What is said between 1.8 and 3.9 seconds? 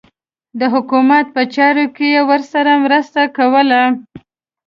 کې یې ورسره مرسته کوله.